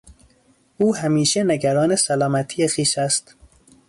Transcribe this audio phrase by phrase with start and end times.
[0.77, 3.35] او همیشه نگران سلامتی خویش است.